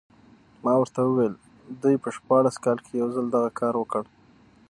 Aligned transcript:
ما 0.63 0.73
ورته 0.77 0.99
وویل 1.03 1.33
دوی 1.81 1.95
په 2.03 2.09
شپاړس 2.17 2.55
کال 2.65 2.77
کې 2.85 2.93
یو 3.01 3.07
ځل 3.15 3.25
دغه 3.35 3.49
کار 3.59 3.73
وکړ. 3.77 4.03